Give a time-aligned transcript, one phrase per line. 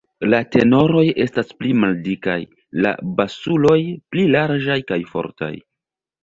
[0.33, 2.37] La tenoroj estas pli maldikaj,
[2.87, 3.77] la basuloj
[4.15, 5.53] pli larĝaj kaj fortaj.